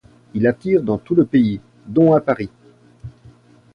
[0.33, 2.49] Il attire dans tout le pays, dont à Paris.